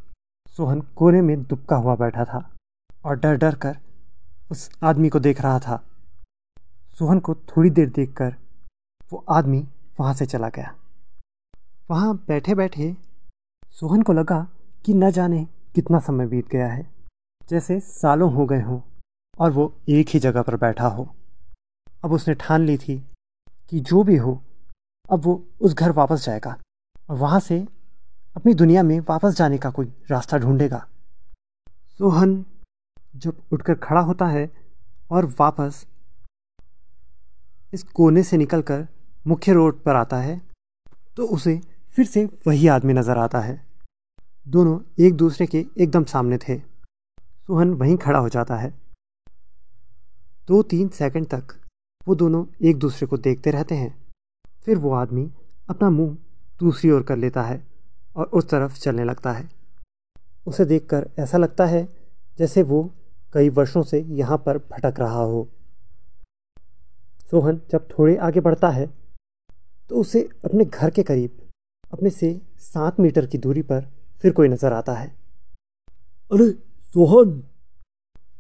सोहन 0.58 0.82
कोने 0.96 1.22
में 1.22 1.44
दुबका 1.44 1.76
हुआ 1.76 1.96
बैठा 1.96 2.24
था 2.26 2.40
और 3.06 3.16
डर 3.20 3.36
डर 3.38 3.56
कर 3.56 3.78
उस 4.52 4.70
आदमी 4.84 5.10
को 5.10 5.20
देख 5.20 5.42
रहा 5.42 5.60
था। 5.60 5.78
सोहन 7.00 7.20
को 7.20 7.36
थोड़ी 7.36 7.70
देर 7.70 7.90
देखकर 7.90 8.36
वो 9.12 9.24
आदमी 9.30 9.60
वहाँ 10.00 10.14
से 10.14 10.26
चला 10.26 10.50
गया। 10.50 10.74
वहाँ 11.92 12.16
बैठे 12.28 12.56
बैठे 12.56 12.96
सोहन 13.72 14.02
को 14.02 14.14
लगा 14.14 14.40
कि 14.86 14.94
न 14.94 15.12
जाने 15.12 15.44
कितना 15.76 16.00
समय 16.00 16.28
बीत 16.28 16.48
गया 16.48 16.68
है। 16.68 16.88
जैसे 17.50 17.80
सालों 17.80 18.34
हो 18.34 18.46
गए 18.46 18.62
हों 18.62 18.80
और 19.40 19.52
वो 19.52 19.74
एक 19.90 20.10
ही 20.10 20.20
जगह 20.20 20.42
पर 20.42 20.56
बैठा 20.56 20.88
हो। 20.88 21.08
अब 22.04 22.12
उसने 22.12 22.34
ठान 22.34 22.62
ली 22.62 22.78
थी 22.78 22.98
कि 23.70 23.80
जो 23.80 24.04
भी 24.04 24.18
हो, 24.18 24.42
अब 25.12 25.22
वो 25.24 25.44
उस 25.62 25.74
घर 25.74 25.92
वापस 25.92 26.26
जाएगा 26.26 26.58
और 27.10 27.18
वहाँ 27.18 27.40
से 27.40 27.66
अपनी 28.36 28.54
दुनिया 28.54 28.82
में 28.84 29.00
वापस 29.00 29.36
जाने 29.36 29.58
का 29.58 29.70
कोई 29.70 29.86
रास्ता 30.12 30.38
ढूंढेगा। 30.38 30.86
सोहन 32.00 32.34
जब 33.16 33.36
उठकर 33.54 33.76
खड़ा 33.84 34.02
होता 34.02 34.26
है 34.28 34.50
और 35.12 35.26
वापस 35.40 35.86
इस 37.74 37.84
कोने 37.92 38.24
से 38.24 38.38
निकलकर 38.38 38.88
मुख्य 39.28 39.54
रोड 39.54 39.82
पर 39.84 39.96
आता 39.96 40.18
है 40.18 40.42
तो 41.18 41.26
उसे 41.28 41.60
फिर 41.96 42.06
से 42.06 42.24
वही 42.48 42.68
आदमी 42.68 42.94
नज़र 42.94 43.18
आता 43.18 43.40
है। 43.40 43.56
दोनों 44.48 44.80
एक 45.06 45.14
दूसरे 45.14 45.46
के 45.48 45.66
एकदम 45.78 46.04
सामने 46.06 46.38
थे। 46.40 46.58
सोहन 46.58 47.74
वहीं 47.74 47.96
खड़ा 47.98 48.20
हो 48.20 48.30
जाता 48.30 48.56
है। 48.56 48.70
दो 50.48 50.62
तीन 50.64 50.90
सेकंड 50.90 51.28
तक 51.28 51.56
वो 52.08 52.16
दोनों 52.16 52.46
एक 52.62 52.80
दूसरे 52.80 53.08
को 53.08 53.18
देखते 53.20 53.52
रहते 53.52 53.76
हैं। 53.76 53.94
फिर 54.66 54.78
वो 54.78 54.94
आदमी 54.94 55.30
अपना 55.70 55.90
मुँह 55.90 56.16
दूसरी 56.60 56.92
ओर 56.92 57.04
कर 57.04 57.18
लेता 57.18 57.44
है। 57.44 57.58
और 58.16 58.26
उस 58.34 58.50
तरफ़ 58.50 58.80
चलने 58.80 59.04
लगता 59.04 59.32
है। 59.32 59.50
उसे 60.48 60.66
देखकर 60.66 61.10
ऐसा 61.20 61.38
लगता 61.38 61.66
है 61.66 61.88
जैसे 62.40 62.64
वो 62.64 62.84
कई 63.34 63.50
वर्षों 63.52 63.84
से 63.84 64.00
यहाँ 64.12 64.38
पर 64.38 64.58
भटक 64.58 65.00
रहा 65.00 65.22
हो। 65.22 65.48
सोहन 67.32 67.60
जब 67.72 67.88
थोड़े 67.90 68.16
आगे 68.18 68.40
बढ़ता 68.40 68.70
है 68.70 68.86
तो 69.90 70.00
उसे 70.00 70.22
अपने 70.46 70.66
घर 70.66 70.90
के 70.90 71.04
करीब 71.04 71.42
अपने 71.94 72.10
से 72.10 72.32
सात 72.60 73.00
मीटर 73.00 73.26
की 73.26 73.38
दूरी 73.38 73.62
पर 73.64 73.82
फिर 74.22 74.32
कोई 74.32 74.48
नज़र 74.48 74.74
आता 74.74 74.94
है। 74.94 75.08
अरे 76.32 76.50
सोहन! 76.96 77.42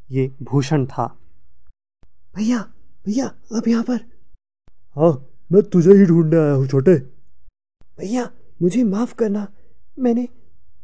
ये 0.09 0.27
भूषण 0.43 0.85
था। 0.85 1.05
भैया 2.35 2.59
भैया 3.05 3.25
आप 3.57 3.67
यहाँ 3.67 3.83
पर। 3.83 3.99
हाँ 4.95 5.11
मैं 5.51 5.61
तुझे 5.63 5.93
ही 5.93 6.05
ढूँढने 6.05 6.37
आया 6.37 6.53
हूँ 6.53 6.67
छोटे। 6.67 6.95
भैया 7.99 8.29
मुझे 8.61 8.83
माफ़ 8.85 9.13
करना। 9.15 9.47
मैंने 9.97 10.27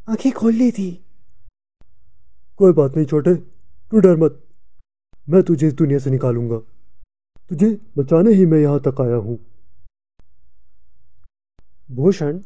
आँखें 0.08 0.30
खोल 0.32 0.52
ली 0.52 0.70
थी। 0.72 0.90
कोई 2.58 2.72
बात 2.72 2.96
नहीं, 2.96 3.06
छोटे। 3.06 3.34
तू 3.90 4.00
डर 4.00 4.16
मत। 4.16 4.42
मैं 5.28 5.42
तुझे 5.42 5.66
इस 5.66 5.74
दुनिया 5.74 5.98
से 5.98 6.10
निकालूँगा। 6.10 6.58
तुझे 7.50 7.68
बचाने 7.98 8.32
ही 8.32 8.46
मैं 8.46 8.58
यहाँ 8.58 8.80
तक 8.80 9.00
आया 9.00 9.16
हूँ। 9.16 9.38
भूषण 11.90 12.38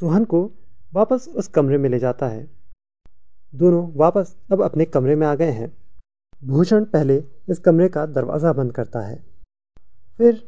सुहन 0.00 0.24
को 0.24 0.42
वापस 0.92 1.28
उस 1.28 1.48
कमरे 1.48 1.78
में 1.78 1.88
ले 1.90 1.98
जाता 1.98 2.28
है। 2.28 2.48
दोनों 3.54 3.86
वापस 3.94 4.36
अब 4.52 4.62
अपने 4.62 4.84
कमरे 4.84 5.14
में 5.14 5.26
आ 5.26 5.34
गए 5.34 5.50
हैं। 5.50 5.72
भूषण 6.42 6.84
पहले 6.84 7.16
इस 7.50 7.58
कमरे 7.58 7.88
का 7.88 8.04
दरवाज़ा 8.06 8.52
बंद 8.52 8.72
करता 8.72 9.00
है। 9.00 9.16
फिर 10.18 10.42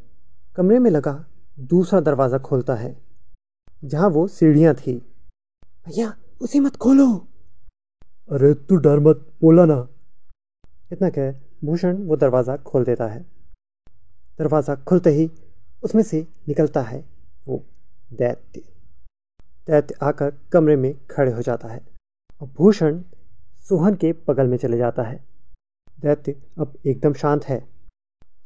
कमरे 0.56 0.78
में 0.78 0.90
लगा 0.90 1.24
दूसरा 1.60 2.00
दरवाज़ा 2.00 2.38
खोलता 2.38 2.74
है, 2.74 2.96
जहाँ 3.84 4.08
वो 4.08 4.26
सीढ़ियाँ 4.28 4.74
थी। 4.74 5.00
भैया, 5.88 6.14
उसे 6.40 6.60
मत 6.60 6.76
खोलो। 6.76 7.06
अरे, 8.30 8.54
तू 8.54 8.76
डर 8.76 8.98
मत 9.00 9.32
बोला 9.40 9.64
ना। 9.64 9.88
इतना 10.92 11.10
कह, 11.10 11.32
भूषण 11.64 12.02
वो 12.02 12.16
दरवाज़ा 12.16 12.56
खोल 12.56 12.84
देता 12.84 13.06
है। 13.06 13.20
दरवाज़ा 14.38 14.74
खुलते 14.74 15.10
ही 15.10 15.30
उसमें 15.84 16.02
से 16.02 16.26
निकलता 16.48 16.80
है 16.80 17.04
वो 17.48 17.64
दैत्य। 18.12 18.62
दैत्य 19.66 19.94
आकर 20.02 20.30
कमरे 20.52 20.76
में 20.76 21.06
खड़े 21.06 21.32
हो 21.32 21.42
जाता 21.42 21.68
है 21.68 21.80
और 22.42 22.48
भूषण 22.48 23.02
सोहन 23.68 23.94
के 23.94 24.12
बगल 24.28 24.46
में 24.46 24.56
चले 24.56 24.78
जाता 24.78 25.02
है। 25.02 25.24
दैत्य 26.00 26.42
अब 26.58 26.78
एकदम 26.86 27.12
शांत 27.12 27.44
है। 27.44 27.68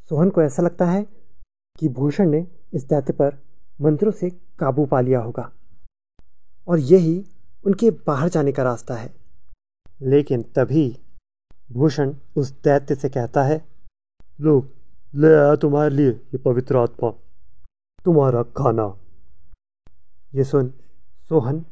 सोहन 0.09 0.31
को 0.31 0.43
ऐसा 0.43 0.63
लगता 0.63 0.85
है 0.85 1.07
कि 1.77 1.89
भूषण 1.89 2.31
ने 2.31 2.47
इस 2.75 2.89
दैत्य 2.89 3.13
पर 3.13 3.39
मंत्रों 3.81 4.13
से 4.13 4.31
काबू 4.31 4.87
पा 4.87 5.01
लिया 5.01 5.21
होगा। 5.21 5.53
और 6.69 6.79
यही 6.79 7.25
उनके 7.67 7.91
बाहर 7.91 8.29
जाने 8.29 8.53
का 8.53 8.63
रास्ता 8.63 8.95
है। 8.95 9.15
लेकिन 10.03 10.43
तभी 10.43 10.99
भूषण 11.73 12.15
उस 12.37 12.51
दैत्य 12.51 12.95
से 12.95 13.09
कहता 13.09 13.43
है 13.43 13.65
लो 14.41 14.69
ले 15.15 15.35
आया 15.35 15.57
तुम्हारे 15.57 15.95
लिए 15.95 16.09
ये 16.09 16.39
पवित्र 16.39 16.77
आत्मा, 16.77 17.11
तुम्हारा 18.05 18.43
खाना। 18.43 18.99
ये 20.35 20.45
सुन 20.45 20.73
सोहन 21.29 21.65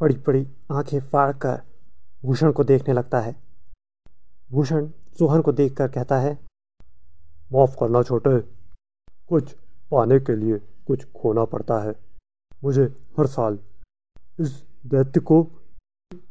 बड़ी 0.00 0.14
बड़ी 0.14 0.48
आँखें 0.72 1.00
फाड़ 1.00 1.32
कर 1.32 1.62
भूषण 2.24 2.52
को 2.52 2.64
देखने 2.64 2.94
लगता 2.94 3.20
है। 3.20 3.36
भूषण 4.50 4.88
सोहन 5.18 5.42
को 5.42 5.52
देखकर 5.52 5.88
कहता 5.88 6.18
है, 6.18 6.38
माफ़ 7.52 7.76
करना 7.80 8.02
छोटे, 8.02 8.40
कुछ 9.28 9.52
पाने 9.90 10.20
के 10.20 10.36
लिए 10.36 10.58
कुछ 10.86 11.04
खोना 11.04 11.44
पड़ता 11.44 11.78
है। 11.78 11.94
मुझे 12.64 12.84
हर 13.18 13.26
साल 13.26 13.58
इस 14.40 14.52
दैत्य 14.86 15.20
को 15.20 15.42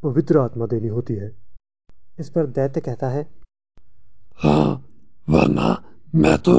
पवित्र 0.03 0.37
आत्मा 0.39 0.65
देनी 0.65 0.87
होती 0.87 1.13
है। 1.15 1.31
इस 2.19 2.29
पर 2.29 2.45
दैत्य 2.47 2.81
कहता 2.81 3.09
है 3.09 3.21
हाँ 4.39 4.85
वरना 5.27 5.67
मैं 6.15 6.37
तो 6.37 6.53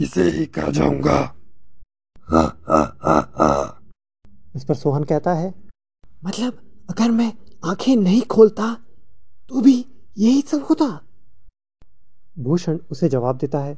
इसे 0.00 0.22
ही 0.30 0.46
खा 0.46 0.70
जाऊँगा। 0.70 1.16
हाँ 2.28 2.46
हाँ 2.68 2.84
हाँ 3.02 3.20
हाँ। 3.36 3.80
इस 4.56 4.64
पर 4.64 4.74
सोहन 4.74 5.04
कहता 5.04 5.32
है 5.34 5.52
मतलब 6.24 6.58
अगर 6.90 7.10
मैं 7.10 7.32
आँखें 7.64 7.94
नहीं 7.96 8.22
खोलता 8.30 8.72
तो 9.50 9.60
भी 9.60 9.74
यही 10.18 10.40
सब 10.42 10.64
होता? 10.64 10.86
भूषण 12.38 12.78
उसे 12.90 13.08
जवाब 13.08 13.38
देता 13.38 13.58
है 13.58 13.74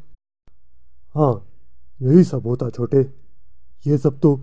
हाँ 1.15 1.35
यही 2.03 2.25
सब 2.25 2.47
होता 2.47 2.69
छोटे। 2.71 3.01
ये 3.87 3.99
सब 3.99 4.19
तो 4.21 4.35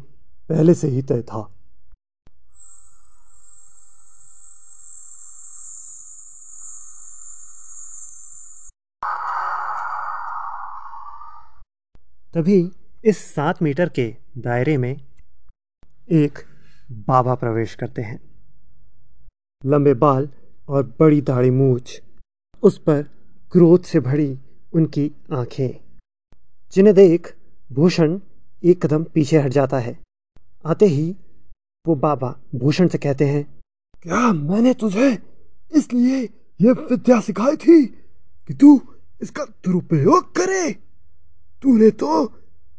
पहले 0.49 0.73
से 0.73 0.87
ही 0.87 1.01
तय 1.01 1.21
था। 1.21 1.49
तभी 12.33 12.71
इस 13.05 13.17
सात 13.33 13.61
मीटर 13.61 13.89
के 13.89 14.15
दायरे 14.37 14.77
में 14.77 14.91
एक 16.11 16.39
बाबा 16.91 17.35
प्रवेश 17.35 17.75
करते 17.75 18.01
हैं। 18.01 18.19
लंबे 19.65 19.93
बाल 19.93 20.27
और 20.69 20.83
बड़ी 20.99 21.21
दाढ़ी 21.21 21.49
मूछ 21.49 22.01
उस 22.63 22.77
पर 22.77 23.01
क्रोध 23.51 23.83
से 23.83 23.99
भरी 23.99 24.39
उनकी 24.73 25.11
आँखें। 25.33 25.69
जिन्हें 26.73 26.95
देख 26.95 27.35
भूषण 27.71 28.19
एक 28.63 28.85
कदम 28.85 29.03
पीछे 29.03 29.39
हट 29.39 29.51
जाता 29.51 29.79
है। 29.79 29.97
आते 30.65 30.85
ही 30.85 31.15
वो 31.85 31.95
बाबा 31.95 32.35
भूषण 32.55 32.87
से 32.87 32.97
कहते 32.97 33.25
हैं, 33.25 33.43
क्या 34.03 34.31
मैंने 34.33 34.73
तुझे 34.73 35.17
इसलिए 35.71 36.21
ये 36.59 36.71
विद्या 36.71 37.19
सिखाई 37.19 37.55
थी 37.55 37.85
कि 38.47 38.53
तू 38.53 38.79
इसका 39.21 39.45
दुरुपयोग 39.45 40.35
करे? 40.35 40.92
तूने 41.63 41.89
तो 41.91 42.11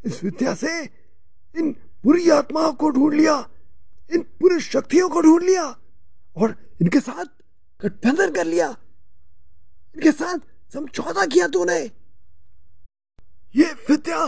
इस 0.05 0.23
विद्या 0.25 0.55
से 0.55 0.83
इन 1.55 1.75
बुरी 2.05 2.31
आत्माओं 2.31 2.73
को 2.73 2.91
ढूंढ 2.91 3.15
लिया, 3.15 3.37
इन 4.13 4.23
पूरी 4.41 4.61
शक्तियों 4.61 5.09
को 5.09 5.21
ढूंढ 5.21 5.43
लिया 5.43 5.65
और 6.37 6.57
इनके 6.83 7.01
साथ 7.01 7.25
गठबंधन 7.81 8.31
कर 8.31 8.45
लिया। 8.45 8.69
इनके 9.95 10.13
साथ 10.13 10.39
समझौता 10.73 11.27
किया 11.27 11.49
तूने। 11.49 11.79
ये 13.57 13.73
विद्या 13.91 14.25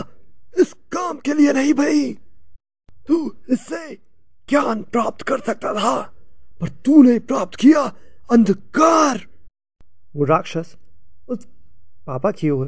इस 0.59 0.73
काम 0.91 1.17
के 1.17 1.33
लिए 1.33 1.53
नहीं 1.53 1.73
भाई। 1.73 2.13
तू 3.07 3.35
इससे 3.49 3.93
ज्ञान 4.49 4.83
प्राप्त 4.83 5.21
कर 5.21 5.39
सकता 5.39 5.73
था, 5.73 6.01
पर 6.61 6.69
तूने 6.69 7.19
प्राप्त 7.19 7.59
किया 7.59 7.81
अंधकार। 8.31 9.25
वो 10.15 10.25
राक्षस 10.25 10.75
उस 11.29 11.45
पापा 12.07 12.31
की 12.31 12.49
ओर 12.49 12.67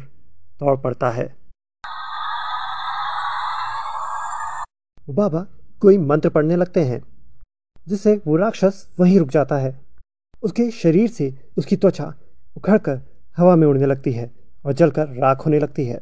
दौड़ 0.60 0.78
पड़ता 0.78 1.10
है। 1.10 1.39
बाबा 5.10 5.46
कोई 5.82 5.98
मंत्र 5.98 6.30
पढ़ने 6.30 6.56
लगते 6.56 6.84
हैं, 6.84 7.02
जिससे 7.88 8.16
वो 8.28 8.36
राक्षस 8.36 8.88
वहीं 9.00 9.20
रुक 9.20 9.30
जाता 9.30 9.58
है। 9.58 9.80
उसके 10.44 10.70
शरीर 10.72 11.10
से 11.10 11.34
उसकी 11.58 11.76
त्वचा 11.76 12.14
उखड़कर 12.58 13.02
हवा 13.38 13.56
में 13.56 13.68
उड़ने 13.68 13.86
लगती 13.86 14.12
है 14.12 14.32
और 14.66 14.74
जलकर 14.74 15.08
राख 15.16 15.46
होने 15.46 15.60
लगती 15.60 15.86
है। 15.86 16.02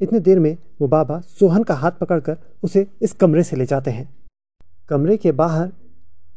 इतने 0.00 0.20
देर 0.20 0.38
में 0.38 0.56
वो 0.80 0.88
बाबा 0.88 1.20
सोहन 1.20 1.62
का 1.62 1.74
हाथ 1.74 1.92
पकड़कर 1.92 2.36
उसे 2.64 2.86
इस 3.02 3.12
कमरे 3.12 3.42
से 3.42 3.56
ले 3.56 3.66
जाते 3.66 3.90
हैं। 3.90 4.08
कमरे 4.88 5.16
के 5.16 5.32
बाहर 5.32 5.70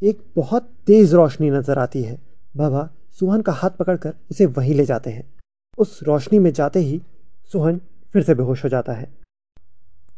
एक 0.01 0.19
बहुत 0.36 0.69
तेज 0.88 1.13
रोशनी 1.13 1.49
नज़र 1.49 1.79
आती 1.79 2.03
है। 2.03 2.17
बाबा 2.58 2.89
सोहन 3.19 3.41
का 3.41 3.51
हाथ 3.51 3.69
पकड़कर 3.69 4.13
उसे 4.31 4.45
वहीं 4.47 4.73
ले 4.75 4.86
जाते 4.86 5.10
हैं। 5.10 5.23
उस 5.77 5.99
रोशनी 6.03 6.39
में 6.39 6.51
जाते 6.53 6.79
ही 6.79 7.01
सोहन 7.51 7.79
फिर 8.13 8.23
से 8.23 8.36
बेहोश 8.36 8.63
हो 8.63 8.69
जाता 8.69 8.93
है। 8.93 9.08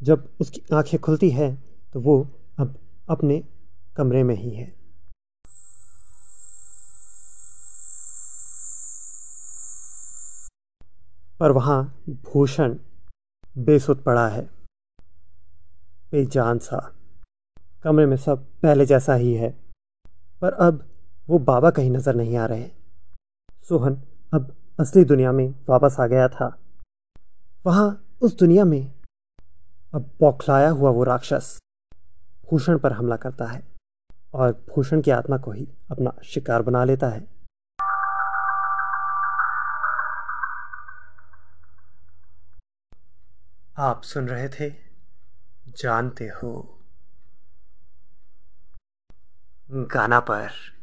जब 0.04 0.30
उसकी 0.42 0.62
आँखें 0.74 1.00
खुलती 1.00 1.30
है 1.30 1.64
तो 1.94 2.00
वो 2.00 2.28
अब 2.60 2.80
अपने 3.10 3.44
कमरे 3.98 4.24
में 4.24 4.36
ही 4.36 4.52
है। 4.52 4.76
पर 11.40 11.52
वहाँ 11.52 12.04
भूषण 12.10 12.78
बेसुध 13.58 14.04
पड़ा 14.04 14.28
है। 14.28 14.50
बेजान 16.12 16.60
सा। 16.60 16.96
कमरे 17.84 18.06
में 18.06 18.18
सब 18.18 18.46
पहले 18.64 18.86
जैसा 18.86 19.14
ही 19.14 19.34
है। 19.34 19.50
पर 20.42 20.54
अब 20.54 20.90
वो 21.28 21.40
बाबा 21.40 21.70
कहीं 21.70 21.92
नज़र 21.92 22.16
नहीं 22.16 22.38
आ 22.38 22.46
रहे। 22.46 22.70
सोहन 23.70 24.02
अब 24.34 24.56
असली 24.80 25.06
दुनिया 25.06 25.32
में 25.32 25.56
वापस 25.70 25.98
आ 26.00 26.08
गया 26.08 26.28
था। 26.28 26.58
वहाँ 27.66 28.18
उस 28.22 28.38
दुनिया 28.38 28.66
में 28.66 28.97
अब 29.98 30.10
बौखलाया 30.20 30.70
हुआ 30.70 30.90
वो 30.90 31.04
राक्षस 31.04 31.60
भूषण 32.52 32.80
पर 32.80 32.94
हमला 32.94 33.16
करता 33.16 33.46
है 33.46 33.68
और 34.34 34.52
भूषण 34.52 35.02
की 35.02 35.12
आत्मा 35.12 35.38
को 35.38 35.52
ही 35.52 35.68
अपना 35.92 36.12
शिकार 36.26 36.62
बना 36.62 36.84
लेता 36.84 37.08
है। 37.08 37.28
आप 43.78 44.02
सुन 44.04 44.28
रहे 44.28 44.50
थे 44.50 44.70
जानते 45.68 46.28
हो। 46.28 46.80
गाना 49.72 50.20
पर 50.20 50.77